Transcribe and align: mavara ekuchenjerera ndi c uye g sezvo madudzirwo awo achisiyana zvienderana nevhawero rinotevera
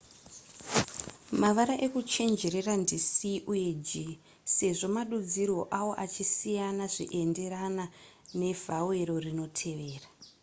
mavara 1.41 1.75
ekuchenjerera 1.85 2.73
ndi 2.81 2.97
c 3.13 3.15
uye 3.53 3.71
g 3.87 3.89
sezvo 4.55 4.87
madudzirwo 4.95 5.63
awo 5.79 5.91
achisiyana 6.03 6.85
zvienderana 6.93 7.85
nevhawero 8.39 9.15
rinotevera 9.25 10.07